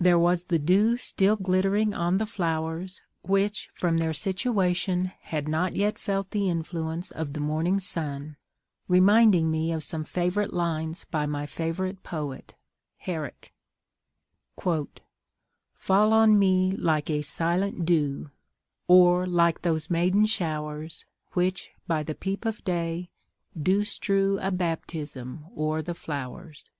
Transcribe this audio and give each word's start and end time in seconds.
There 0.00 0.18
was 0.18 0.44
the 0.44 0.58
dew 0.58 0.96
still 0.96 1.36
glittering 1.36 1.92
on 1.92 2.16
the 2.16 2.24
flowers, 2.24 3.02
which, 3.22 3.68
from 3.74 3.98
their 3.98 4.14
situation, 4.14 5.12
had 5.20 5.46
not 5.46 5.76
yet 5.76 5.98
felt 5.98 6.30
the 6.30 6.48
influence 6.48 7.10
of 7.10 7.34
the 7.34 7.40
morning 7.40 7.78
sun, 7.78 8.38
reminding 8.88 9.50
me 9.50 9.70
of 9.70 9.82
some 9.84 10.04
favourite 10.04 10.54
lines 10.54 11.04
by 11.04 11.26
my 11.26 11.44
favourite 11.44 12.02
poet, 12.02 12.54
Herrick: 12.96 13.52
"Fall 14.56 14.86
on 16.14 16.38
me 16.38 16.70
like 16.70 17.10
a 17.10 17.20
silent 17.20 17.84
dew, 17.84 18.30
Or 18.88 19.26
like 19.26 19.60
those 19.60 19.90
maiden 19.90 20.24
showers, 20.24 21.04
Which, 21.34 21.72
by 21.86 22.02
the 22.02 22.14
peep 22.14 22.46
of 22.46 22.64
day, 22.64 23.10
do 23.54 23.84
strew 23.84 24.38
A 24.40 24.50
baptism 24.50 25.44
o'er 25.54 25.82
the 25.82 25.92
flowers." 25.92 26.70